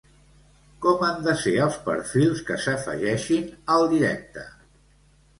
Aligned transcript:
Com 0.83 1.01
han 1.07 1.17
de 1.25 1.33
ser 1.41 1.51
els 1.65 1.75
perfils 1.89 2.41
que 2.47 2.57
s'afegeixin 2.63 3.45
al 3.75 3.85
directe? 3.93 4.47